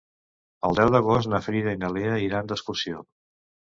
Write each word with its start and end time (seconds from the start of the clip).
El 0.69 0.77
deu 0.79 0.93
d'agost 0.95 1.29
na 1.33 1.41
Frida 1.49 1.75
i 1.77 1.81
na 1.85 1.93
Lea 1.99 2.17
iran 2.31 2.51
d'excursió. 2.53 3.07